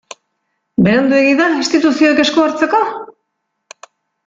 [0.87, 2.83] Beranduegi da instituzioek esku hartzeko?